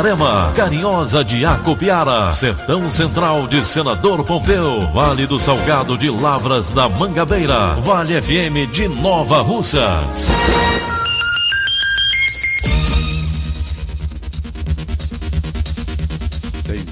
[0.00, 6.88] Itarema, Carinhosa de Acopiara, Sertão Central de Senador Pompeu, Vale do Salgado de Lavras da
[6.88, 10.26] Mangabeira, Vale FM de Nova Russas.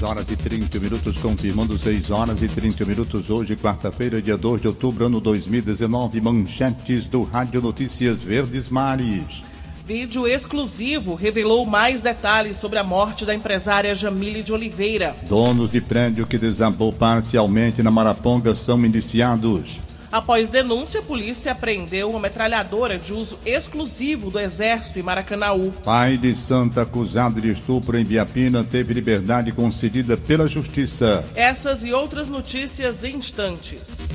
[0.00, 3.28] Horas e 30 minutos, confirmando 6 horas e 30 minutos.
[3.30, 6.20] Hoje, quarta-feira, dia 2 de outubro, ano 2019.
[6.20, 9.47] Manchetes do Rádio Notícias Verdes Mares.
[9.88, 15.16] Vídeo exclusivo revelou mais detalhes sobre a morte da empresária Jamile de Oliveira.
[15.26, 19.78] Donos de prédio que desabou parcialmente na Maraponga são indiciados.
[20.12, 25.72] Após denúncia, a polícia apreendeu uma metralhadora de uso exclusivo do Exército em Maracanaú.
[25.82, 31.24] Pai de santa acusado de estupro em Biapina teve liberdade concedida pela Justiça.
[31.34, 34.06] Essas e outras notícias em instantes.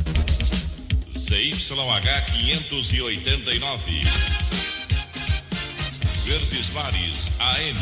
[1.17, 4.32] CYH 589.
[6.33, 7.77] Verdes Mares AM.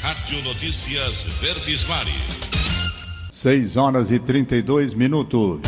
[0.00, 2.40] Rádio Notícias Verdes Mares.
[3.30, 5.60] 6 horas e 32 minutos.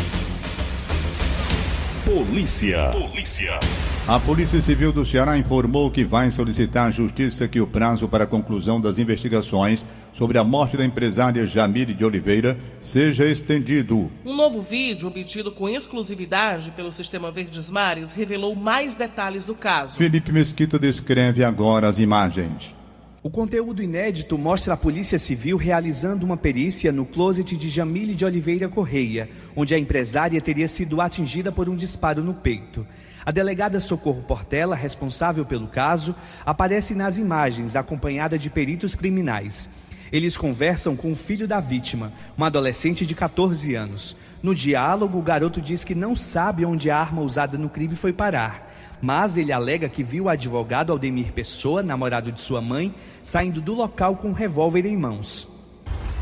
[2.03, 2.89] Polícia.
[2.89, 3.59] Polícia.
[4.07, 8.23] A Polícia Civil do Ceará informou que vai solicitar à Justiça que o prazo para
[8.23, 9.85] a conclusão das investigações
[10.21, 14.11] sobre a morte da empresária Jamile de Oliveira seja estendido.
[14.23, 19.97] Um novo vídeo obtido com exclusividade pelo Sistema Verdes Mares revelou mais detalhes do caso.
[19.97, 22.75] Felipe Mesquita descreve agora as imagens.
[23.23, 28.23] O conteúdo inédito mostra a Polícia Civil realizando uma perícia no closet de Jamile de
[28.23, 32.85] Oliveira Correia, onde a empresária teria sido atingida por um disparo no peito.
[33.25, 36.13] A delegada Socorro Portela, responsável pelo caso,
[36.45, 39.67] aparece nas imagens acompanhada de peritos criminais.
[40.11, 44.15] Eles conversam com o filho da vítima, um adolescente de 14 anos.
[44.43, 48.11] No diálogo, o garoto diz que não sabe onde a arma usada no crime foi
[48.11, 48.71] parar
[49.01, 53.73] mas ele alega que viu o advogado Aldemir Pessoa, namorado de sua mãe, saindo do
[53.73, 55.47] local com um revólver em mãos.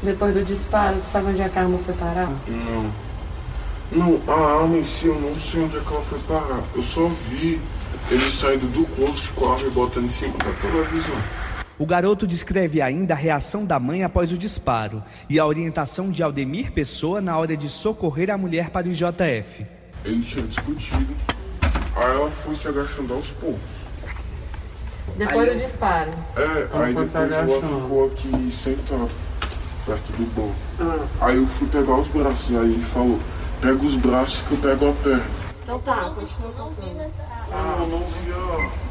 [0.02, 2.30] Depois do disparo, tu sabe onde a arma foi parar?
[2.48, 3.10] Não.
[3.92, 6.64] Não, a arma em si eu não sei onde é que ela foi parar.
[6.74, 7.60] Eu só vi
[8.10, 8.86] ele saindo do
[9.36, 11.16] com a arma e botando em cima da televisão.
[11.80, 16.22] O garoto descreve ainda a reação da mãe após o disparo e a orientação de
[16.22, 19.66] Aldemir Pessoa na hora de socorrer a mulher para o IJF.
[20.04, 21.16] Eles tinham discutido.
[21.96, 23.62] Aí ela foi se agachando aos poucos.
[25.16, 26.12] Depois do disparo.
[26.36, 29.08] É, Ela aí depois ela ficou aqui sentada,
[29.86, 31.08] perto do banco.
[31.22, 33.20] Aí eu fui pegar os braços, aí ele falou,
[33.62, 35.26] pega os braços que eu pego a perna.
[35.64, 37.12] Então tá, continua contando.
[37.52, 38.89] Ah, eu não via.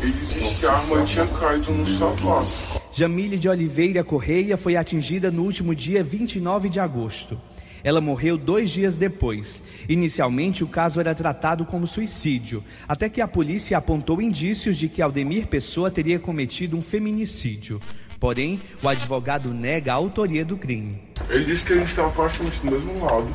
[0.00, 2.80] Ele disse que a arma tinha caído no sapato.
[2.92, 7.40] Jamile de Oliveira Correia foi atingida no último dia 29 de agosto.
[7.82, 9.62] Ela morreu dois dias depois.
[9.88, 15.02] Inicialmente, o caso era tratado como suicídio, até que a polícia apontou indícios de que
[15.02, 17.80] Aldemir Pessoa teria cometido um feminicídio.
[18.18, 21.00] Porém, o advogado nega a autoria do crime.
[21.30, 23.28] Ele disse que a gente estava praticamente do mesmo lado.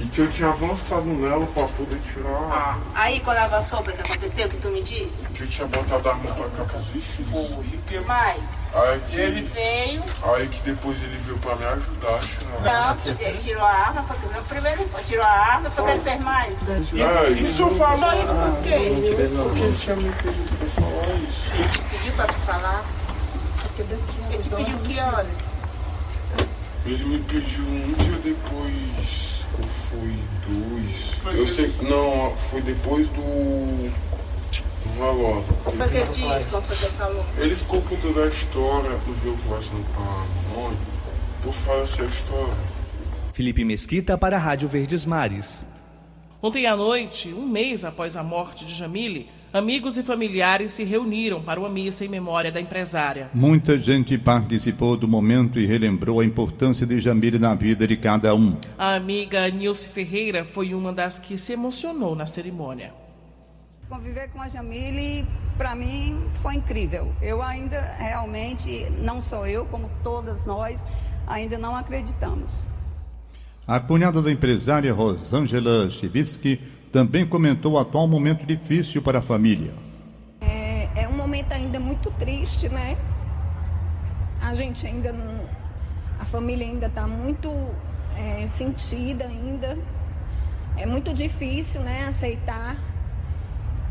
[0.00, 2.78] E que eu tinha avançado nela pra poder tirar.
[2.94, 5.24] Aí quando avançou, foi o que aconteceu, o que tu me disse?
[5.28, 7.50] Que eu tinha botado a arma pra cá pros vestidos.
[7.50, 8.40] O mais?
[8.74, 10.04] Aí que Ele veio.
[10.22, 12.60] Aí que depois ele veio pra me ajudar a tirar.
[12.62, 15.84] Não, ele tirou a arma, foi que- não, primeiro ele foi, tirou a arma, foi
[15.84, 16.58] que ele fez mais.
[16.68, 17.98] É, isso eu falo.
[17.98, 18.92] Falou isso por quê?
[19.34, 21.82] Porque ele tinha me pedido pra falar isso.
[21.90, 22.84] Pediu pra tu falar?
[24.30, 25.36] Ele te pediu que horas?
[26.86, 29.37] Ele me pediu um dia depois.
[29.56, 30.14] Ou foi
[30.46, 31.36] dois?
[31.36, 31.72] Eu sei.
[31.82, 33.20] Não, foi depois do.
[33.20, 34.08] do.
[34.98, 36.46] O que foi que ele disse?
[36.46, 37.24] Qual foi que ele falou?
[37.38, 40.76] Ele ficou contando a história, não viu conversando com a mãe,
[41.42, 42.54] por falar essa história.
[43.32, 45.64] Felipe Mesquita para a Rádio Verdes Mares.
[46.42, 51.42] Ontem à noite, um mês após a morte de Jamile, amigos e familiares se reuniram
[51.42, 53.28] para uma missa em memória da empresária.
[53.34, 58.34] Muita gente participou do momento e relembrou a importância de Jamile na vida de cada
[58.34, 58.56] um.
[58.78, 62.94] A amiga Nilce Ferreira foi uma das que se emocionou na cerimônia.
[63.88, 65.26] Conviver com a Jamile,
[65.56, 67.12] para mim, foi incrível.
[67.20, 70.84] Eu ainda realmente, não só eu, como todas nós,
[71.26, 72.64] ainda não acreditamos.
[73.66, 76.60] A cunhada da empresária Rosângela Chivitsky
[76.92, 79.72] também comentou o atual momento difícil para a família.
[80.40, 82.96] É, é um momento ainda muito triste, né?
[84.40, 85.40] A gente ainda não.
[86.18, 87.50] A família ainda está muito
[88.16, 89.78] é, sentida ainda.
[90.76, 92.76] É muito difícil, né, aceitar.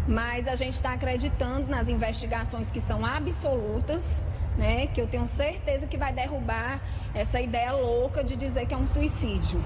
[0.08, 4.24] Mas a gente está acreditando nas investigações que são absolutas,
[4.58, 4.88] né?
[4.88, 6.82] Que eu tenho certeza que vai derrubar
[7.14, 9.62] essa ideia louca de dizer que é um suicídio,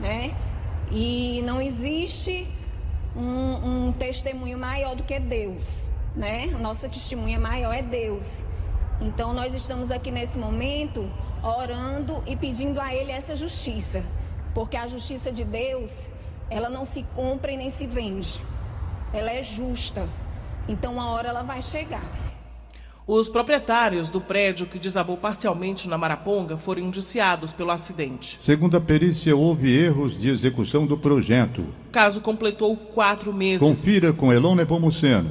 [0.00, 0.34] né?
[0.90, 2.50] E não existe
[3.16, 6.46] um, um testemunho maior do que Deus, né?
[6.46, 8.44] Nossa testemunha maior é Deus.
[9.00, 11.10] Então nós estamos aqui nesse momento
[11.42, 14.02] orando e pedindo a Ele essa justiça,
[14.54, 16.08] porque a justiça de Deus
[16.50, 18.40] ela não se compra e nem se vende,
[19.12, 20.08] ela é justa.
[20.68, 22.04] Então a hora ela vai chegar.
[23.06, 28.38] Os proprietários do prédio que desabou parcialmente na Maraponga foram indiciados pelo acidente.
[28.40, 31.60] Segundo a perícia, houve erros de execução do projeto.
[31.88, 33.60] O caso completou quatro meses.
[33.60, 35.30] Confira com Elon Pomuceno.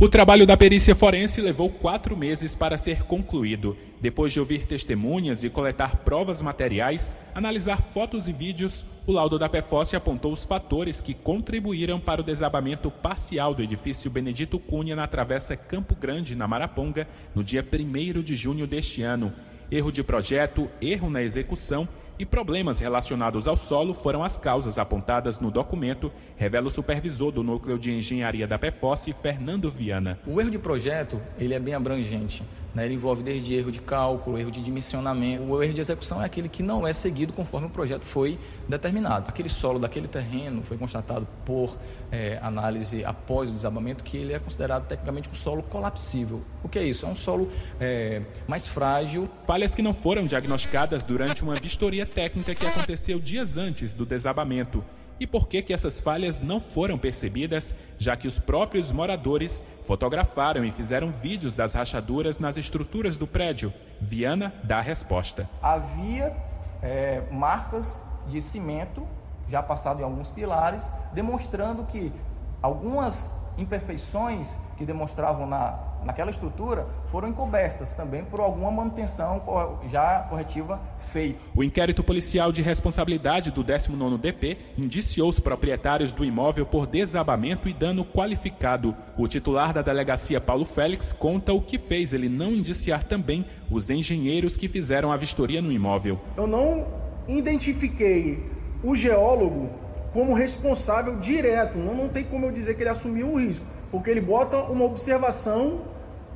[0.00, 3.76] O trabalho da perícia forense levou quatro meses para ser concluído.
[4.00, 9.48] Depois de ouvir testemunhas e coletar provas materiais, analisar fotos e vídeos, o laudo da
[9.48, 15.06] PFOS apontou os fatores que contribuíram para o desabamento parcial do edifício Benedito Cunha na
[15.06, 19.32] Travessa Campo Grande, na Maraponga, no dia 1 de junho deste ano.
[19.70, 21.88] Erro de projeto, erro na execução
[22.18, 27.42] e problemas relacionados ao solo foram as causas apontadas no documento, revela o supervisor do
[27.42, 30.18] Núcleo de Engenharia da PFOS, Fernando Viana.
[30.26, 32.42] O erro de projeto ele é bem abrangente.
[32.74, 32.84] Né?
[32.84, 35.44] Ele envolve desde erro de cálculo, erro de dimensionamento.
[35.44, 38.38] O erro de execução é aquele que não é seguido conforme o projeto foi
[38.68, 39.26] determinado.
[39.28, 41.76] Aquele solo daquele terreno foi constatado por
[42.10, 46.42] é, análise após o desabamento que ele é considerado tecnicamente um solo colapsível.
[46.62, 47.06] O que é isso?
[47.06, 47.50] É um solo
[47.80, 49.28] é, mais frágil.
[49.46, 54.84] Falhas que não foram diagnosticadas durante uma vistoria técnica que aconteceu dias antes do desabamento.
[55.20, 60.64] E por que, que essas falhas não foram percebidas, já que os próprios moradores fotografaram
[60.64, 63.72] e fizeram vídeos das rachaduras nas estruturas do prédio?
[64.00, 65.48] Viana dá a resposta.
[65.60, 66.36] Havia
[66.82, 69.06] é, marcas de cimento
[69.48, 72.12] já passado em alguns pilares, demonstrando que
[72.60, 79.42] algumas imperfeições que demonstravam na, naquela estrutura foram encobertas também por alguma manutenção
[79.90, 80.80] já corretiva
[81.12, 81.38] feita.
[81.54, 87.68] O inquérito policial de responsabilidade do 19º DP indiciou os proprietários do imóvel por desabamento
[87.68, 88.96] e dano qualificado.
[89.16, 93.90] O titular da delegacia Paulo Félix conta o que fez ele não indiciar também os
[93.90, 96.18] engenheiros que fizeram a vistoria no imóvel.
[96.36, 96.86] Eu não
[97.26, 98.42] identifiquei
[98.82, 99.70] o geólogo
[100.12, 101.78] como responsável direto.
[101.78, 104.84] Não, não tem como eu dizer que ele assumiu o risco, porque ele bota uma
[104.84, 105.80] observação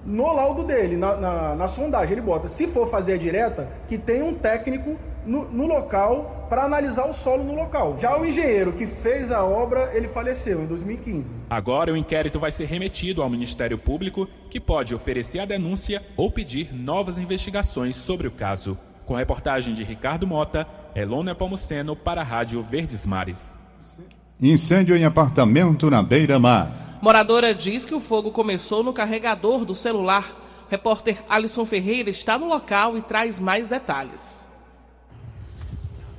[0.04, 2.12] no laudo dele, na, na, na sondagem.
[2.12, 6.64] Ele bota, se for fazer a direta, que tem um técnico no, no local para
[6.64, 7.96] analisar o solo no local.
[8.00, 11.34] Já o engenheiro que fez a obra, ele faleceu em 2015.
[11.48, 16.30] Agora o inquérito vai ser remetido ao Ministério Público, que pode oferecer a denúncia ou
[16.30, 18.76] pedir novas investigações sobre o caso.
[19.06, 23.56] Com reportagem de Ricardo Mota, Elona Pomuceno para a Rádio Verdes Mares.
[24.40, 26.91] Incêndio em apartamento na beira-mar.
[27.02, 30.40] Moradora diz que o fogo começou no carregador do celular.
[30.70, 34.40] Repórter Alisson Ferreira está no local e traz mais detalhes.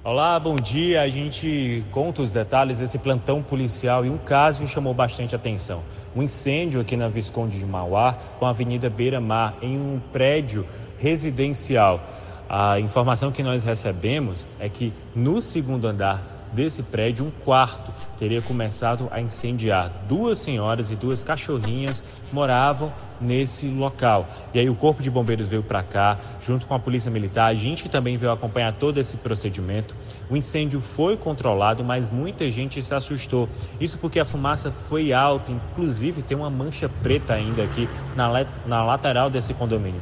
[0.04, 1.02] Olá, bom dia.
[1.02, 5.82] A gente conta os detalhes desse plantão policial e um caso chamou bastante atenção.
[6.14, 10.68] Um incêndio aqui na Visconde de Mauá, com a Avenida Beira Mar, em um prédio
[11.00, 12.02] residencial.
[12.50, 18.42] A informação que nós recebemos é que no segundo andar desse prédio, um quarto teria
[18.42, 19.92] começado a incendiar.
[20.08, 24.28] Duas senhoras e duas cachorrinhas moravam nesse local.
[24.54, 27.54] E aí o Corpo de Bombeiros veio para cá, junto com a Polícia Militar, a
[27.54, 29.96] gente também veio acompanhar todo esse procedimento.
[30.30, 33.48] O incêndio foi controlado, mas muita gente se assustou.
[33.80, 38.84] Isso porque a fumaça foi alta, inclusive tem uma mancha preta ainda aqui na, na
[38.84, 40.02] lateral desse condomínio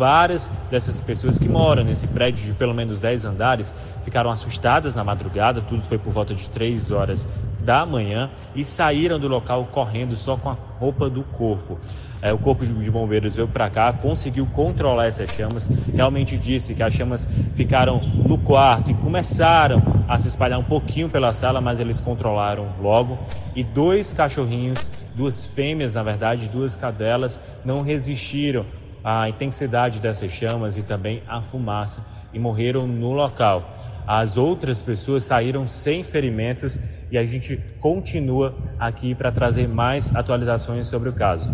[0.00, 3.70] várias dessas pessoas que moram nesse prédio de pelo menos 10 andares
[4.02, 7.28] ficaram assustadas na madrugada, tudo foi por volta de 3 horas
[7.60, 11.78] da manhã e saíram do local correndo só com a roupa do corpo.
[12.22, 16.82] É, o Corpo de Bombeiros veio para cá, conseguiu controlar essas chamas, realmente disse que
[16.82, 21.80] as chamas ficaram no quarto e começaram a se espalhar um pouquinho pela sala, mas
[21.80, 23.18] eles controlaram logo.
[23.54, 28.66] E dois cachorrinhos, duas fêmeas, na verdade, duas cadelas, não resistiram
[29.04, 33.76] à intensidade dessas chamas e também à fumaça e morreram no local.
[34.06, 36.78] As outras pessoas saíram sem ferimentos
[37.10, 41.50] e a gente continua aqui para trazer mais atualizações sobre o caso.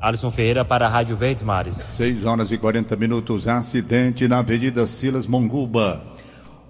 [0.00, 1.76] Alisson Ferreira para a Rádio Verdes Mares.
[1.76, 3.48] 6 horas e 40 minutos.
[3.48, 6.02] Acidente na Avenida Silas Monguba.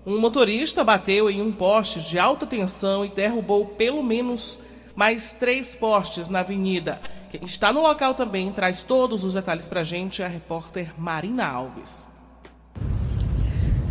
[0.07, 4.61] Um motorista bateu em um poste de alta tensão e derrubou pelo menos
[4.97, 6.99] mais três postes na avenida.
[7.31, 11.47] Quem está no local também traz todos os detalhes para a gente, a repórter Marina
[11.47, 12.09] Alves.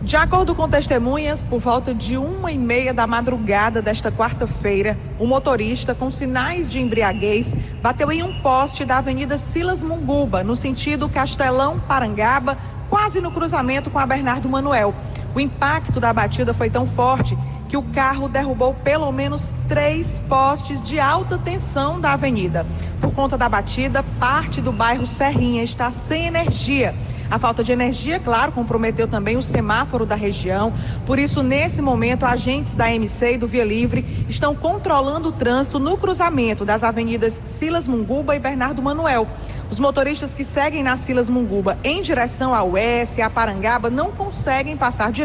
[0.02, 5.26] De acordo com testemunhas, por volta de uma e meia da madrugada desta quarta-feira, um
[5.26, 11.10] motorista com sinais de embriaguez bateu em um poste da Avenida Silas Munguba, no sentido
[11.10, 12.56] Castelão Parangaba,
[12.88, 14.94] quase no cruzamento com a Bernardo Manuel.
[15.36, 17.38] O impacto da batida foi tão forte
[17.68, 22.66] que o carro derrubou pelo menos três postes de alta tensão da avenida.
[23.02, 26.96] Por conta da batida, parte do bairro Serrinha está sem energia.
[27.30, 30.72] A falta de energia, claro, comprometeu também o semáforo da região.
[31.08, 35.80] Por isso, nesse momento, agentes da MC e do Via Livre estão controlando o trânsito
[35.80, 39.28] no cruzamento das avenidas Silas Munguba e Bernardo Manuel.
[39.72, 44.12] Os motoristas que seguem na Silas Munguba em direção ao Oeste e a Parangaba não
[44.12, 45.25] conseguem passar direto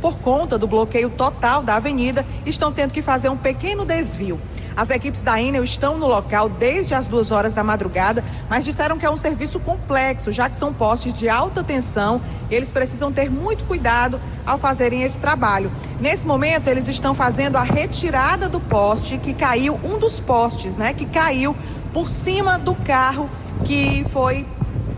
[0.00, 4.40] por conta do bloqueio total da avenida, estão tendo que fazer um pequeno desvio.
[4.76, 8.96] As equipes da Enel estão no local desde as duas horas da madrugada, mas disseram
[8.96, 13.12] que é um serviço complexo, já que são postes de alta tensão e eles precisam
[13.12, 15.72] ter muito cuidado ao fazerem esse trabalho.
[16.00, 20.92] Nesse momento, eles estão fazendo a retirada do poste que caiu, um dos postes, né,
[20.92, 21.56] que caiu
[21.92, 23.28] por cima do carro
[23.64, 24.46] que foi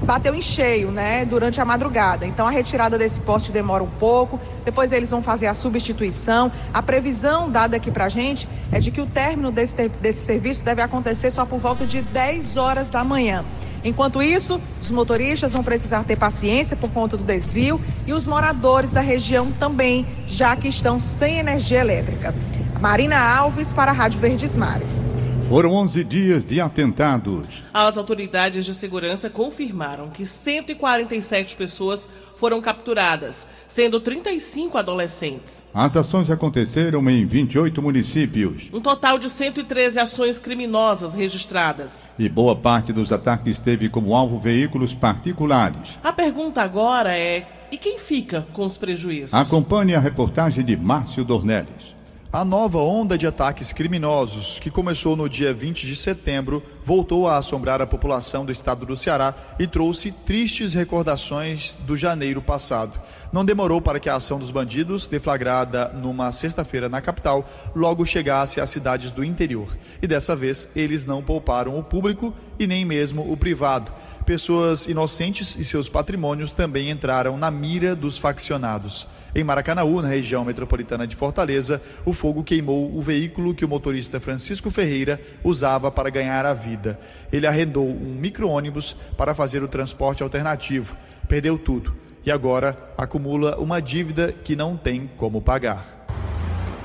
[0.03, 2.27] bateu em cheio, né, durante a madrugada.
[2.27, 6.51] Então a retirada desse poste demora um pouco, depois eles vão fazer a substituição.
[6.73, 10.83] A previsão dada aqui pra gente é de que o término desse, desse serviço deve
[10.83, 13.45] acontecer só por volta de 10 horas da manhã.
[13.83, 18.91] Enquanto isso, os motoristas vão precisar ter paciência por conta do desvio e os moradores
[18.91, 22.35] da região também, já que estão sem energia elétrica.
[22.79, 25.09] Marina Alves para a Rádio Verdes Mares.
[25.51, 27.65] Foram 11 dias de atentados.
[27.75, 35.67] As autoridades de segurança confirmaram que 147 pessoas foram capturadas, sendo 35 adolescentes.
[35.75, 38.71] As ações aconteceram em 28 municípios.
[38.73, 42.09] Um total de 113 ações criminosas registradas.
[42.17, 45.99] E boa parte dos ataques teve como alvo veículos particulares.
[46.05, 49.35] A pergunta agora é: e quem fica com os prejuízos?
[49.35, 51.99] Acompanhe a reportagem de Márcio Dornelles.
[52.33, 57.37] A nova onda de ataques criminosos, que começou no dia 20 de setembro, voltou a
[57.37, 63.01] assombrar a população do estado do Ceará e trouxe tristes recordações do janeiro passado.
[63.33, 67.45] Não demorou para que a ação dos bandidos, deflagrada numa sexta-feira na capital,
[67.75, 69.77] logo chegasse às cidades do interior.
[70.01, 73.91] E dessa vez, eles não pouparam o público e nem mesmo o privado.
[74.31, 79.09] Pessoas inocentes e seus patrimônios também entraram na mira dos faccionados.
[79.35, 84.21] Em Maracanaú, na região metropolitana de Fortaleza, o fogo queimou o veículo que o motorista
[84.21, 87.01] Francisco Ferreira usava para ganhar a vida.
[87.33, 90.97] Ele arrendou um micro-ônibus para fazer o transporte alternativo.
[91.27, 91.93] Perdeu tudo
[92.25, 96.07] e agora acumula uma dívida que não tem como pagar.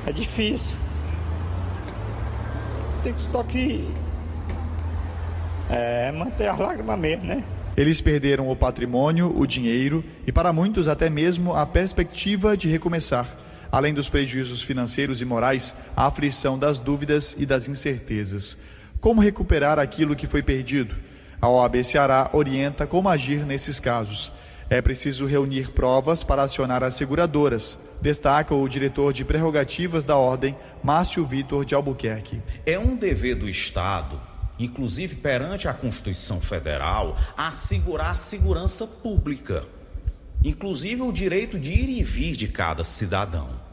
[0.08, 0.76] É difícil.
[3.04, 3.88] Tem que só que
[5.70, 7.44] é, manter as lágrimas mesmo, né?
[7.78, 13.28] Eles perderam o patrimônio, o dinheiro e, para muitos, até mesmo a perspectiva de recomeçar.
[13.70, 18.58] Além dos prejuízos financeiros e morais, a aflição das dúvidas e das incertezas.
[19.02, 20.96] Como recuperar aquilo que foi perdido?
[21.42, 24.32] A OAB Ceará orienta como agir nesses casos.
[24.70, 30.56] É preciso reunir provas para acionar as seguradoras, destaca o diretor de prerrogativas da ordem,
[30.82, 32.42] Márcio Vitor de Albuquerque.
[32.66, 39.66] É um dever do Estado inclusive perante a Constituição Federal, assegurar a segurança pública,
[40.44, 43.66] inclusive o direito de ir e vir de cada cidadão.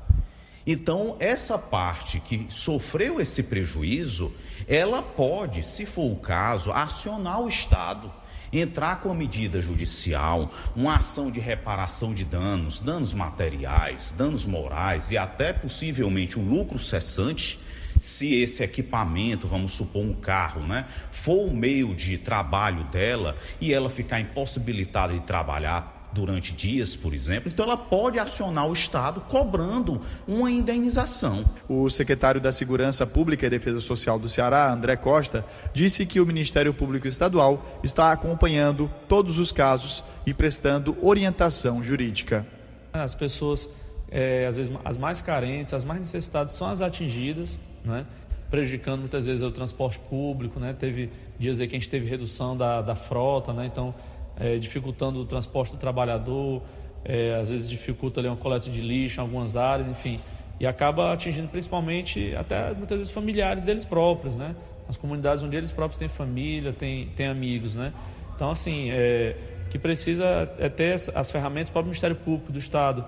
[0.66, 4.32] Então, essa parte que sofreu esse prejuízo,
[4.68, 8.12] ela pode, se for o caso, acionar o Estado,
[8.52, 15.10] entrar com a medida judicial, uma ação de reparação de danos, danos materiais, danos morais
[15.10, 17.58] e até possivelmente um lucro cessante
[18.02, 23.72] se esse equipamento, vamos supor um carro, né, for o meio de trabalho dela e
[23.72, 29.20] ela ficar impossibilitada de trabalhar durante dias, por exemplo, então ela pode acionar o Estado
[29.20, 31.48] cobrando uma indenização.
[31.68, 36.26] O secretário da Segurança Pública e Defesa Social do Ceará, André Costa, disse que o
[36.26, 42.44] Ministério Público Estadual está acompanhando todos os casos e prestando orientação jurídica.
[42.92, 43.70] As pessoas
[44.10, 48.06] é, às vezes as mais carentes, as mais necessitadas são as atingidas, né?
[48.52, 50.74] prejudicando muitas vezes o transporte público, né?
[50.78, 51.08] Teve
[51.38, 53.64] dias aí que a gente teve redução da, da frota, né?
[53.64, 53.94] Então,
[54.38, 56.62] é, dificultando o transporte do trabalhador,
[57.02, 60.20] é, às vezes dificulta ali uma coleta de lixo em algumas áreas, enfim,
[60.60, 64.54] e acaba atingindo principalmente até muitas vezes familiares deles próprios, né?
[64.86, 67.90] As comunidades onde eles próprios têm família, têm, têm amigos, né?
[68.36, 69.34] Então, assim, é,
[69.70, 70.26] que precisa
[70.58, 73.02] é ter as ferramentas para o Ministério Público do Estado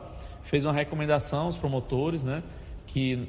[0.45, 2.43] fez uma recomendação aos promotores, né?
[2.87, 3.28] Que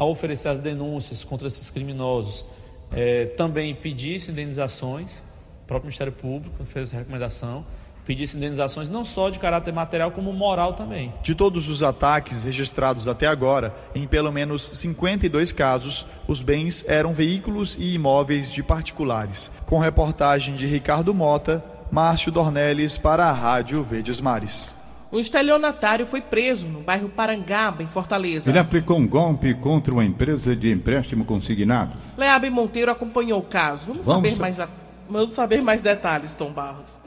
[0.00, 2.46] ao oferecer as denúncias contra esses criminosos,
[2.90, 5.18] é, também pedisse indenizações,
[5.62, 7.66] o próprio Ministério Público fez essa recomendação,
[8.06, 11.12] pedisse indenizações não só de caráter material, como moral também.
[11.22, 17.12] De todos os ataques registrados até agora, em pelo menos 52 casos, os bens eram
[17.12, 19.50] veículos e imóveis de particulares.
[19.66, 24.79] Com reportagem de Ricardo Mota, Márcio Dornelles para a Rádio Verdes Mares.
[25.12, 28.48] Um estelionatário foi preso no bairro Parangaba, em Fortaleza.
[28.48, 31.92] Ele aplicou um golpe contra uma empresa de empréstimo consignado.
[32.16, 33.92] Leabe Monteiro acompanhou o caso.
[33.92, 34.70] Vamos, Vamos saber, mais,
[35.08, 37.00] Vamos saber mais detalhes, Tom Barros.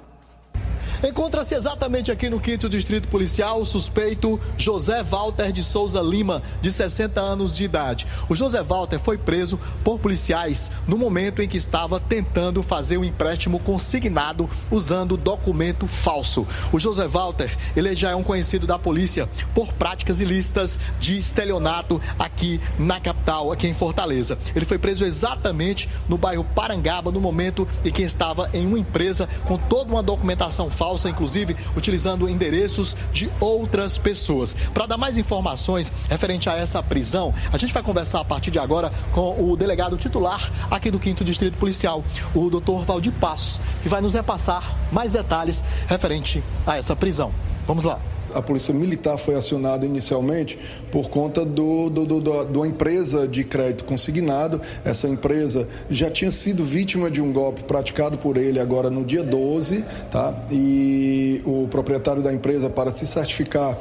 [1.06, 6.72] Encontra-se exatamente aqui no 5 Distrito Policial o suspeito José Walter de Souza Lima, de
[6.72, 8.08] 60 anos de idade.
[8.30, 13.04] O José Walter foi preso por policiais no momento em que estava tentando fazer um
[13.04, 16.48] empréstimo consignado usando documento falso.
[16.72, 22.00] O José Walter, ele já é um conhecido da polícia por práticas ilícitas de estelionato
[22.18, 24.38] aqui na capital, aqui em Fortaleza.
[24.56, 29.28] Ele foi preso exatamente no bairro Parangaba, no momento em que estava em uma empresa
[29.44, 34.56] com toda uma documentação falsa falsa, inclusive utilizando endereços de outras pessoas.
[34.74, 38.60] Para dar mais informações referente a essa prisão, a gente vai conversar a partir de
[38.60, 42.04] agora com o delegado titular aqui do 5 Distrito Policial,
[42.36, 42.86] o Dr.
[42.86, 47.32] Valdir Passos, que vai nos repassar mais detalhes referente a essa prisão.
[47.66, 48.00] Vamos lá
[48.34, 50.58] a Polícia Militar foi acionada inicialmente
[50.92, 54.62] por conta do, do, do, do, uma empresa de crédito consignado.
[54.84, 59.24] Essa empresa já tinha sido vítima de um golpe praticado por ele agora no dia
[59.24, 60.34] 12, tá?
[60.52, 63.78] E o proprietário da empresa, para se certificar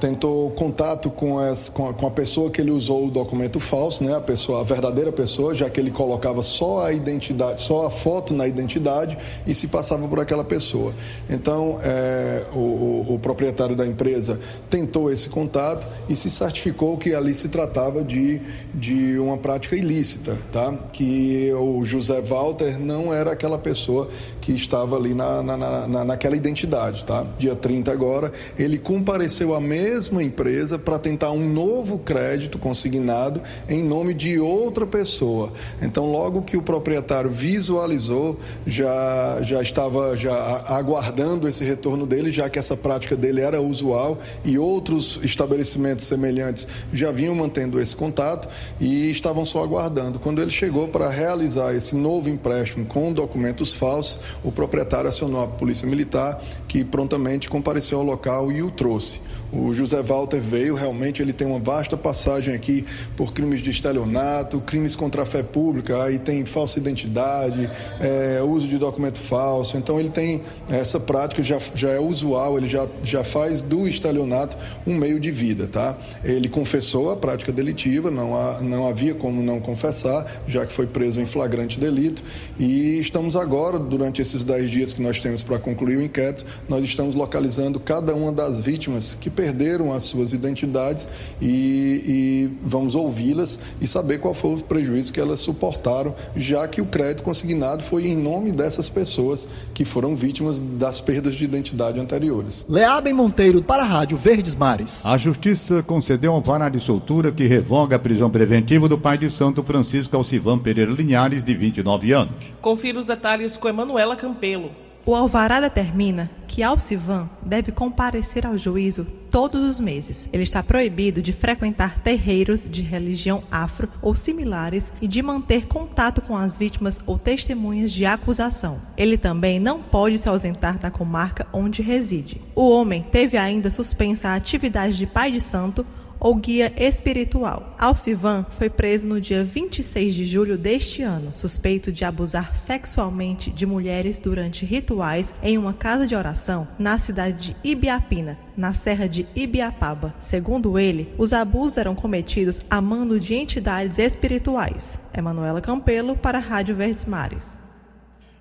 [0.00, 4.04] tentou contato com, as, com, a, com, a, pessoa que ele usou o documento falso,
[4.04, 4.14] né?
[4.14, 8.34] A pessoa, a verdadeira pessoa, já que ele colocava só a identidade, só a foto
[8.34, 10.94] na identidade e se passava por aquela pessoa.
[11.28, 14.38] Então, é, o, o, o, proprietário da empresa
[14.70, 18.40] tentou esse contato e se certificou que ali se tratava de,
[18.74, 20.72] de uma prática ilícita, tá?
[20.92, 24.08] Que o José Walter não era aquela pessoa
[24.46, 25.56] que estava ali na, na,
[25.88, 27.26] na, naquela identidade, tá?
[27.36, 33.82] Dia 30 agora, ele compareceu à mesma empresa para tentar um novo crédito consignado em
[33.82, 35.52] nome de outra pessoa.
[35.82, 42.48] Então, logo que o proprietário visualizou, já, já estava já aguardando esse retorno dele, já
[42.48, 48.48] que essa prática dele era usual e outros estabelecimentos semelhantes já vinham mantendo esse contato
[48.80, 50.20] e estavam só aguardando.
[50.20, 55.46] Quando ele chegou para realizar esse novo empréstimo com documentos falsos, o proprietário acionou a
[55.46, 59.20] polícia militar, que prontamente compareceu ao local e o trouxe.
[59.56, 62.84] O José Walter veio, realmente ele tem uma vasta passagem aqui
[63.16, 68.68] por crimes de estelionato, crimes contra a fé pública, aí tem falsa identidade, é, uso
[68.68, 69.76] de documento falso.
[69.78, 74.58] Então ele tem essa prática, já, já é usual, ele já, já faz do estelionato
[74.86, 75.96] um meio de vida, tá?
[76.22, 80.86] Ele confessou a prática delitiva, não, há, não havia como não confessar, já que foi
[80.86, 82.22] preso em flagrante delito.
[82.58, 86.84] E estamos agora, durante esses dez dias que nós temos para concluir o inquérito, nós
[86.84, 91.08] estamos localizando cada uma das vítimas que perderam as suas identidades
[91.40, 96.80] e, e vamos ouvi-las e saber qual foi o prejuízo que elas suportaram, já que
[96.80, 102.00] o crédito consignado foi em nome dessas pessoas que foram vítimas das perdas de identidade
[102.00, 102.66] anteriores.
[102.68, 105.06] Leabem Monteiro para a Rádio Verdes Mares.
[105.06, 109.30] A Justiça concedeu um alvará de soltura que revoga a prisão preventiva do pai de
[109.30, 112.52] Santo Francisco Alcivan Pereira Linhares, de 29 anos.
[112.60, 114.85] Confira os detalhes com Emanuela Campelo.
[115.08, 120.28] O alvará determina que Alcivan deve comparecer ao juízo todos os meses.
[120.32, 126.20] Ele está proibido de frequentar terreiros de religião afro ou similares e de manter contato
[126.20, 128.82] com as vítimas ou testemunhas de acusação.
[128.96, 132.40] Ele também não pode se ausentar da comarca onde reside.
[132.52, 135.86] O homem teve ainda suspensa a atividade de pai de santo
[136.18, 137.74] ou guia espiritual.
[137.78, 143.66] Alcivan foi preso no dia 26 de julho deste ano, suspeito de abusar sexualmente de
[143.66, 149.26] mulheres durante rituais em uma casa de oração na cidade de Ibiapina, na serra de
[149.34, 150.14] Ibiapaba.
[150.20, 154.98] Segundo ele, os abusos eram cometidos a mando de entidades espirituais.
[155.16, 157.65] Emanuela Campelo para a Rádio Verdes Mares.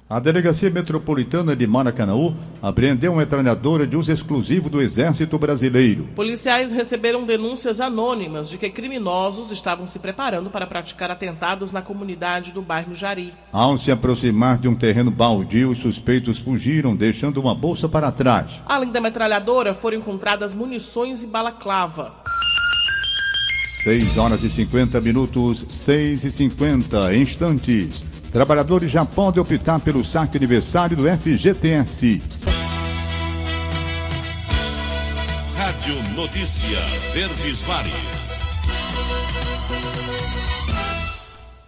[0.07, 6.07] A Delegacia Metropolitana de Maracanã apreendeu uma metralhadora de uso exclusivo do Exército Brasileiro.
[6.15, 12.51] Policiais receberam denúncias anônimas de que criminosos estavam se preparando para praticar atentados na comunidade
[12.51, 13.33] do bairro Jari.
[13.51, 18.61] Ao se aproximar de um terreno baldio, os suspeitos fugiram, deixando uma bolsa para trás.
[18.67, 22.13] Além da metralhadora, foram encontradas munições e balaclava.
[23.83, 28.14] 6 horas e 50 minutos, 6 e 50 instantes.
[28.35, 32.21] Trabalhadores já podem optar pelo saque aniversário do FGTS.
[35.55, 36.77] Rádio Notícia
[37.13, 37.93] Verdes Mares.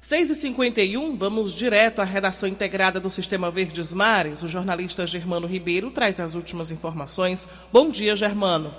[0.01, 4.43] 6 e 51 vamos direto à redação integrada do Sistema Verdes Mares.
[4.43, 7.47] O jornalista Germano Ribeiro traz as últimas informações.
[7.71, 8.73] Bom dia, Germano.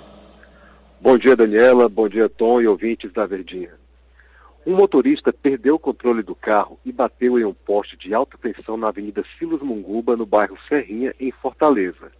[1.01, 1.89] Bom dia, Daniela.
[1.89, 3.78] Bom dia, Tom e ouvintes da Verdinha.
[4.65, 8.75] Um motorista perdeu o controle do carro e bateu em um poste de alta tensão
[8.75, 12.11] na Avenida Silas Munguba, no bairro Serrinha, em Fortaleza.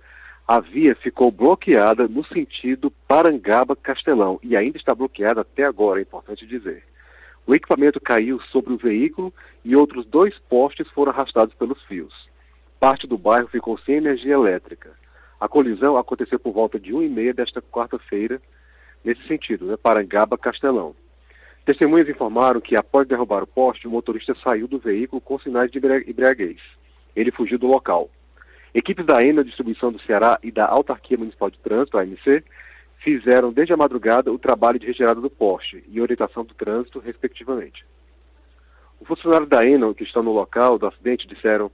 [0.48, 6.48] A via ficou bloqueada no sentido Parangaba-Castelão e ainda está bloqueada até agora, é importante
[6.48, 6.84] dizer.
[7.46, 12.30] O equipamento caiu sobre o veículo e outros dois postes foram arrastados pelos fios.
[12.80, 14.92] Parte do bairro ficou sem energia elétrica.
[15.40, 18.42] A colisão aconteceu por volta de 1h30 desta quarta-feira,
[19.04, 20.96] nesse sentido, né, Parangaba-Castelão.
[21.70, 25.78] Testemunhas informaram que, após derrubar o poste, o motorista saiu do veículo com sinais de
[25.78, 26.60] embriaguez.
[27.16, 28.10] Ele fugiu do local.
[28.74, 32.44] Equipes da ENA Distribuição do Ceará e da Autarquia Municipal de Trânsito, AMC,
[33.04, 37.86] fizeram desde a madrugada o trabalho de retirada do poste e orientação do trânsito, respectivamente.
[39.00, 41.70] Os funcionários da ENA que estão no local do acidente disseram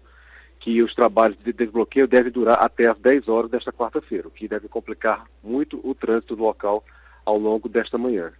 [0.59, 4.45] que os trabalhos de desbloqueio devem durar até as 10 horas desta quarta-feira, o que
[4.45, 6.83] deve complicar muito o trânsito do local
[7.23, 8.33] ao longo desta manhã.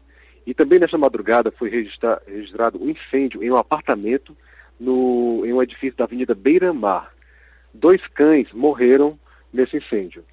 [0.45, 4.35] E também nesta madrugada foi registra registrado um incêndio em um apartamento
[4.79, 7.11] no, em um edifício da Avenida Beira Mar.
[7.73, 9.17] Dois cães morreram
[9.51, 10.23] nesse incêndio.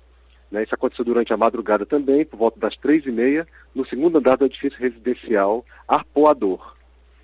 [0.51, 4.19] Né, isso aconteceu durante a madrugada também, por volta das três e meia, no segundo
[4.19, 6.77] andar do edifício residencial Arpoador,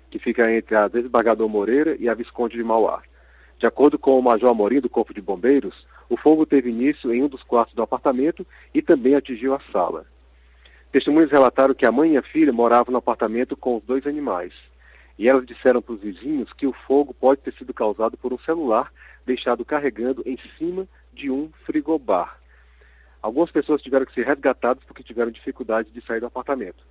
[0.09, 3.03] que fica entre a Desembargador Moreira e a Visconde de Mauá.
[3.59, 7.21] De acordo com o Major Amorim do Corpo de Bombeiros, o fogo teve início em
[7.21, 10.07] um dos quartos do apartamento e também atingiu a sala.
[10.91, 14.53] Testemunhas relataram que a mãe e a filha moravam no apartamento com os dois animais.
[15.17, 18.39] E elas disseram para os vizinhos que o fogo pode ter sido causado por um
[18.39, 18.91] celular
[19.25, 22.39] deixado carregando em cima de um frigobar.
[23.21, 26.83] Algumas pessoas tiveram que ser resgatadas porque tiveram dificuldade de sair do apartamento.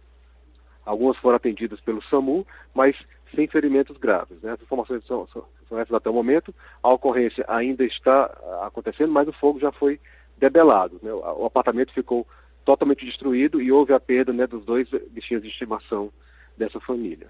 [0.84, 2.96] Algumas foram atendidas pelo SAMU, mas
[3.34, 4.40] sem ferimentos graves.
[4.42, 4.52] Né?
[4.52, 6.54] As informações são, são, são, essas até o momento.
[6.82, 8.24] A ocorrência ainda está
[8.62, 9.98] acontecendo, mas o fogo já foi
[10.37, 11.00] debelado.
[11.02, 11.12] Né?
[11.12, 12.26] O apartamento ficou
[12.64, 16.11] totalmente destruído e houve a perda né, dos dois bichinhos de estimação
[16.57, 17.29] dessa família.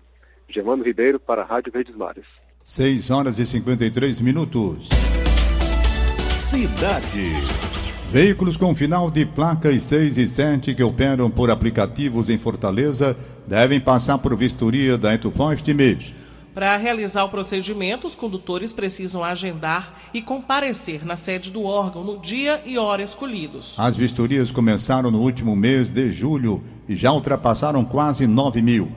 [0.49, 2.25] Germano Ribeiro para a Rádio Verdes Mares.
[2.63, 4.89] 6 horas e 53 minutos.
[6.37, 7.33] Cidade.
[8.11, 13.15] Veículos com final de placas 6 e 7 que operam por aplicativos em Fortaleza
[13.47, 16.15] devem passar por vistoria da Etupó este mês.
[16.59, 22.19] Para realizar o procedimento, os condutores precisam agendar e comparecer na sede do órgão no
[22.19, 23.79] dia e hora escolhidos.
[23.79, 28.91] As vistorias começaram no último mês de julho e já ultrapassaram quase 9 mil.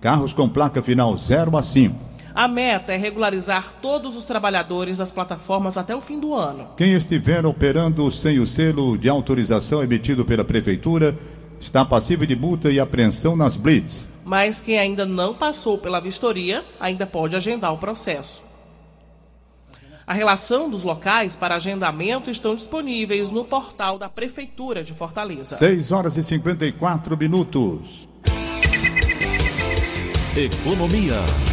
[0.00, 1.94] Carros com placa final 0 a 5.
[2.34, 6.70] A meta é regularizar todos os trabalhadores das plataformas até o fim do ano.
[6.76, 11.16] Quem estiver operando sem o selo de autorização emitido pela Prefeitura
[11.60, 16.64] está passível de multa e apreensão nas blitz mas quem ainda não passou pela vistoria
[16.80, 18.44] ainda pode agendar o processo.
[20.04, 25.56] A relação dos locais para agendamento estão disponíveis no portal da Prefeitura de Fortaleza.
[25.56, 28.08] 6 horas e 54 minutos.
[30.36, 31.45] Economia.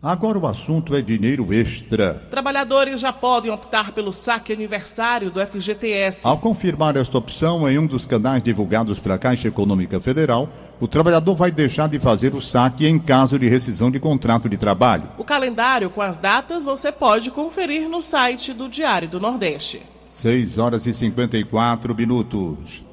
[0.00, 2.22] Agora o assunto é dinheiro extra.
[2.30, 6.24] Trabalhadores já podem optar pelo saque aniversário do FGTS.
[6.24, 11.34] Ao confirmar esta opção em um dos canais divulgados pela Caixa Econômica Federal, o trabalhador
[11.34, 15.10] vai deixar de fazer o saque em caso de rescisão de contrato de trabalho.
[15.18, 19.82] O calendário com as datas você pode conferir no site do Diário do Nordeste.
[20.08, 22.84] 6 horas e 54 minutos.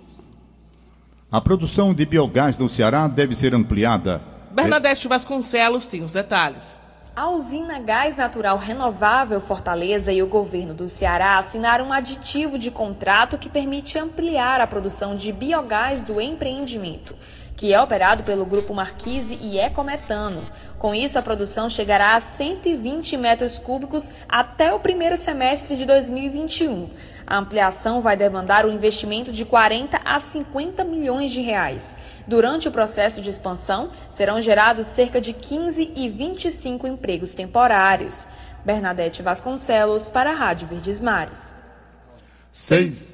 [1.32, 4.24] A produção de biogás no Ceará deve ser ampliada.
[4.50, 6.84] Bernadette Vasconcelos tem os detalhes.
[7.18, 12.70] A usina Gás Natural Renovável Fortaleza e o governo do Ceará assinaram um aditivo de
[12.70, 17.16] contrato que permite ampliar a produção de biogás do empreendimento.
[17.56, 20.44] Que é operado pelo Grupo Marquise e Ecometano.
[20.78, 26.90] Com isso, a produção chegará a 120 metros cúbicos até o primeiro semestre de 2021.
[27.26, 31.98] A ampliação vai demandar um investimento de 40 a 50 milhões de reais.
[32.28, 38.28] Durante o processo de expansão, serão gerados cerca de 15 e 25 empregos temporários.
[38.64, 41.56] Bernadette Vasconcelos, para a Rádio Verdes Mares.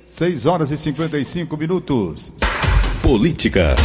[0.08, 2.34] 6 horas e 55 minutos.
[3.02, 3.76] Política.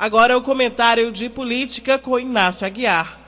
[0.00, 3.20] Agora o comentário de política com Inácio Aguiar.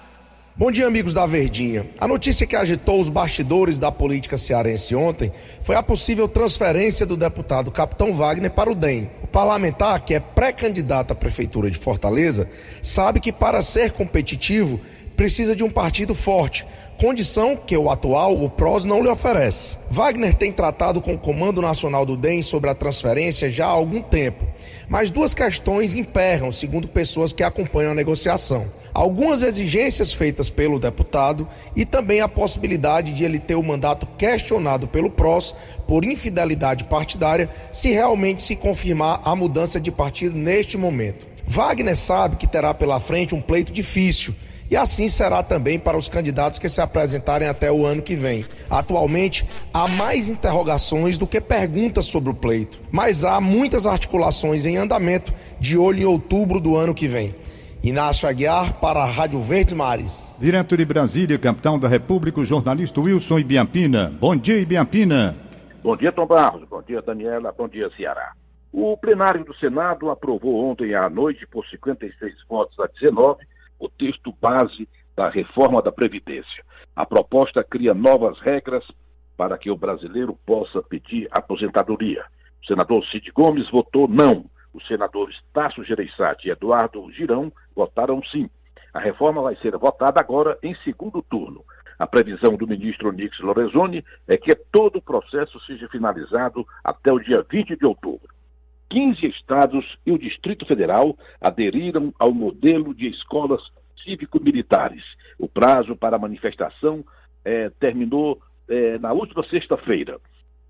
[0.57, 1.87] Bom dia, amigos da Verdinha.
[2.01, 5.31] A notícia que agitou os bastidores da política cearense ontem
[5.61, 9.11] foi a possível transferência do deputado Capitão Wagner para o DEM.
[9.23, 12.49] O parlamentar, que é pré-candidato à Prefeitura de Fortaleza,
[12.81, 14.81] sabe que para ser competitivo
[15.17, 16.67] precisa de um partido forte,
[16.99, 19.77] condição que o atual, o PROS, não lhe oferece.
[19.91, 24.01] Wagner tem tratado com o Comando Nacional do DEM sobre a transferência já há algum
[24.01, 24.47] tempo,
[24.89, 28.67] mas duas questões emperram, segundo pessoas que acompanham a negociação.
[28.95, 34.87] Algumas exigências feitas pelo deputado e também a possibilidade de ele ter o mandato questionado
[34.87, 35.57] pelo PROS
[35.89, 41.27] por infidelidade partidária se realmente se confirmar a mudança de partido neste momento.
[41.45, 44.35] Wagner sabe que terá pela frente um pleito difícil
[44.73, 48.47] e assim será também para os candidatos que se apresentarem até o ano que vem.
[48.71, 54.79] Atualmente, há mais interrogações do que perguntas sobre o pleito, mas há muitas articulações em
[54.79, 55.31] andamento
[55.61, 57.35] de olho em outubro do ano que vem.
[57.85, 60.35] Inácio Aguiar para a Rádio Verdes Mares.
[60.41, 64.11] Direto de Brasília, capitão da República, o jornalista Wilson Ibiampina.
[64.19, 65.37] Bom dia, Ibiampina.
[65.83, 66.67] Bom dia, Tom Barros.
[66.71, 67.53] Bom dia, Daniela.
[67.53, 68.33] Bom dia, Ceará.
[68.73, 73.45] O plenário do Senado aprovou ontem à noite, por 56 votos a 19,
[73.83, 76.65] o texto base da reforma da Previdência.
[76.95, 78.85] A proposta cria novas regras
[79.37, 82.25] para que o brasileiro possa pedir aposentadoria.
[82.63, 84.45] O senador Cid Gomes votou não.
[84.73, 88.49] Os senadores Tasso Gereissati e Eduardo Girão votaram sim.
[88.95, 91.65] A reforma vai ser votada agora em segundo turno.
[91.99, 97.19] A previsão do ministro Nix Lorenzoni é que todo o processo seja finalizado até o
[97.19, 98.29] dia 20 de outubro.
[98.93, 103.63] 15 estados e o Distrito Federal aderiram ao modelo de escolas
[104.05, 105.03] cívico-militares.
[105.39, 107.03] O prazo para a manifestação
[107.43, 110.21] eh, terminou eh, na última sexta-feira.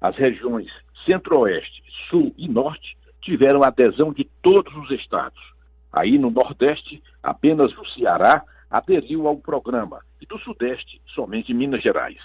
[0.01, 0.71] As regiões
[1.05, 5.43] Centro-Oeste, Sul e Norte tiveram adesão de todos os estados.
[5.93, 12.21] Aí no Nordeste, apenas o Ceará aderiu ao programa e do Sudeste, somente Minas Gerais.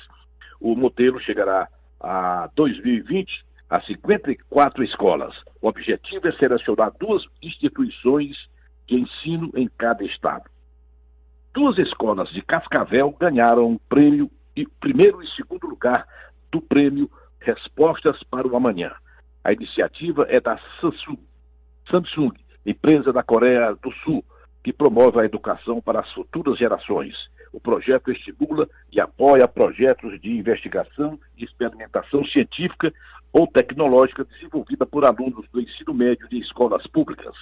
[0.61, 1.67] O modelo chegará
[1.99, 5.35] a 2020 a 54 escolas.
[5.61, 8.35] O objetivo é selecionar duas instituições
[8.87, 10.49] de ensino em cada estado.
[11.53, 14.29] Duas escolas de Cascavel ganharam o prêmio,
[14.79, 16.07] primeiro e segundo lugar
[16.51, 18.93] do prêmio Respostas para o Amanhã.
[19.43, 21.19] A iniciativa é da Samsung,
[21.89, 22.31] Samsung,
[22.65, 24.23] empresa da Coreia do Sul,
[24.63, 27.15] que promove a educação para as futuras gerações.
[27.51, 32.93] O projeto estimula e apoia projetos de investigação e experimentação científica
[33.31, 37.35] ou tecnológica desenvolvida por alunos do ensino médio de escolas públicas.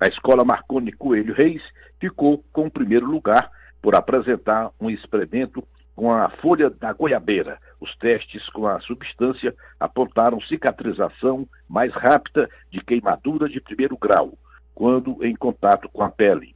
[0.00, 1.62] A escola Marconi Coelho Reis
[2.00, 7.58] ficou com o primeiro lugar por apresentar um experimento com a folha da goiabeira.
[7.80, 14.38] Os testes com a substância apontaram cicatrização mais rápida de queimadura de primeiro grau,
[14.74, 16.54] quando em contato com a pele,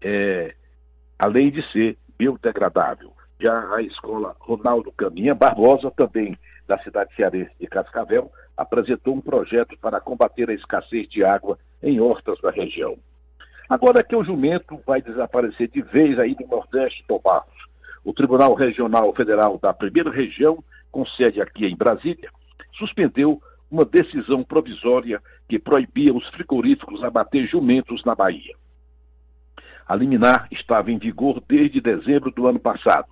[0.00, 0.54] é,
[1.18, 3.12] além de ser biodegradável.
[3.40, 9.76] Já a escola Ronaldo Caminha Barbosa, também da cidade cearense de Cascavel, apresentou um projeto
[9.78, 12.96] para combater a escassez de água em hortas da região.
[13.68, 17.54] Agora que o jumento vai desaparecer de vez aí do Nordeste do Barros,
[18.04, 22.30] o Tribunal Regional Federal da Primeira Região, com sede aqui em Brasília,
[22.78, 28.54] suspendeu uma decisão provisória que proibia os frigoríficos abater jumentos na Bahia.
[29.86, 33.06] A liminar estava em vigor desde dezembro do ano passado.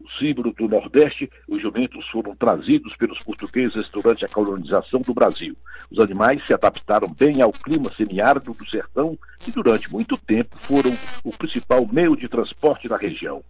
[0.00, 5.56] O símbolo do Nordeste, os jumentos foram trazidos pelos portugueses durante a colonização do Brasil.
[5.90, 10.90] Os animais se adaptaram bem ao clima semiárido do sertão e durante muito tempo foram
[11.22, 13.42] o principal meio de transporte da região.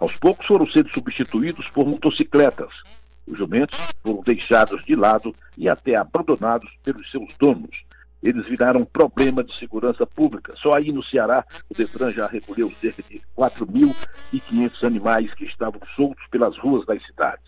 [0.00, 2.70] Aos poucos foram sendo substituídos por motocicletas.
[3.26, 7.84] Os jumentos foram deixados de lado e até abandonados pelos seus donos,
[8.22, 10.54] eles viraram um problema de segurança pública.
[10.56, 16.26] Só aí no Ceará, o Detran já recolheu cerca de 4.500 animais que estavam soltos
[16.28, 17.46] pelas ruas das cidades.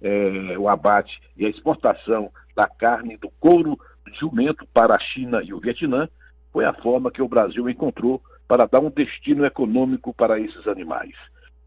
[0.00, 5.42] É, o abate e a exportação da carne do couro de jumento para a China
[5.42, 6.08] e o Vietnã
[6.52, 11.14] foi a forma que o Brasil encontrou para dar um destino econômico para esses animais.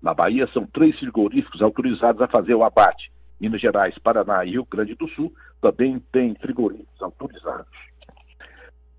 [0.01, 3.11] Na Bahia, são três frigoríficos autorizados a fazer o abate.
[3.39, 7.90] Minas Gerais, Paraná e Rio Grande do Sul também têm frigoríficos autorizados.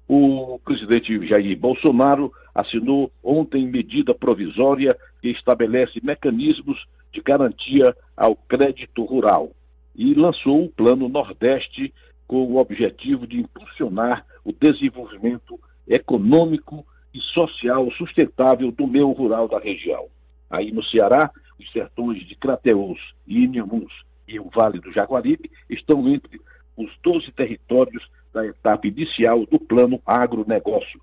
[0.09, 9.05] O presidente Jair Bolsonaro assinou ontem medida provisória que estabelece mecanismos de garantia ao crédito
[9.05, 9.51] rural
[9.95, 11.93] e lançou o Plano Nordeste
[12.27, 16.85] com o objetivo de impulsionar o desenvolvimento econômico
[17.15, 20.07] e social sustentável do meio rural da região.
[20.51, 23.93] Aí no Ceará, os sertões de Crateús e Inhamuns
[24.27, 26.41] e o Vale do Jaguaribe estão entre
[26.77, 31.01] os 12 territórios da etapa inicial do Plano Agronegócio.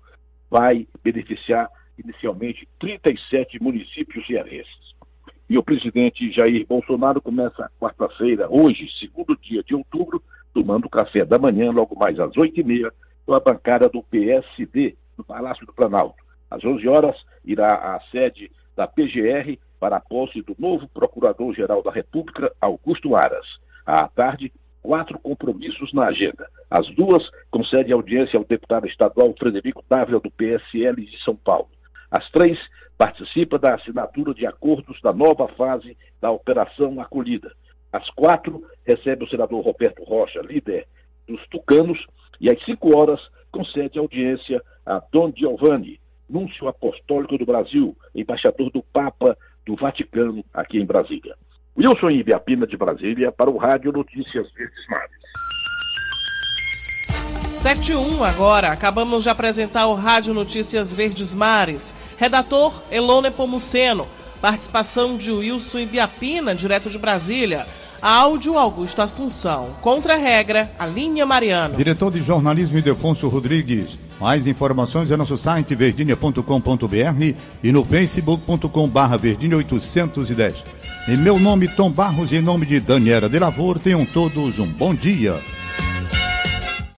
[0.50, 4.90] Vai beneficiar inicialmente 37 municípios cearenses.
[5.48, 10.22] E o presidente Jair Bolsonaro começa quarta-feira, hoje, segundo dia de outubro,
[10.54, 12.92] tomando café da manhã, logo mais às oito e meia,
[13.26, 16.22] com a bancada do PSD, no Palácio do Planalto.
[16.50, 21.90] Às 11 horas, irá à sede da PGR para a posse do novo Procurador-Geral da
[21.90, 23.46] República, Augusto Aras.
[23.84, 26.48] À tarde, quatro compromissos na agenda.
[26.70, 31.68] As duas concedem audiência ao deputado estadual Frederico Dávila, do PSL de São Paulo.
[32.10, 32.58] As três
[32.98, 37.52] participa da assinatura de acordos da nova fase da Operação Acolhida.
[37.92, 40.86] Às quatro, recebe o senador Roberto Rocha, líder
[41.26, 41.98] dos Tucanos,
[42.40, 48.82] e às cinco horas, concede audiência a Dom Giovanni, núncio apostólico do Brasil, embaixador do
[48.82, 51.36] Papa do Vaticano, aqui em Brasília.
[51.76, 55.20] Wilson Ibiapina, de Brasília, para o Rádio Notícias Verdes Mares.
[57.54, 58.72] 71 agora.
[58.72, 61.94] Acabamos de apresentar o Rádio Notícias Verdes Mares.
[62.16, 64.06] Redator Elone Pomuceno.
[64.40, 67.66] Participação de Wilson Ibiapina, direto de Brasília.
[68.00, 69.76] Áudio Augusto Assunção.
[69.82, 71.76] Contra a regra, a linha Mariano.
[71.76, 73.98] Diretor de jornalismo Ildefonso Rodrigues.
[74.20, 80.62] Mais informações é nosso site verdinha.com.br e no facebook.com barra verdinha 810.
[81.08, 84.66] Em meu nome, Tom Barros, e em nome de Daniela de Lavor, tenham todos um
[84.66, 85.34] bom dia.